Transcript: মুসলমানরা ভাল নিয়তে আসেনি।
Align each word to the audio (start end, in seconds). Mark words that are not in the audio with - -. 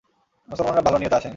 মুসলমানরা 0.49 0.81
ভাল 0.81 0.95
নিয়তে 0.97 1.15
আসেনি। 1.15 1.29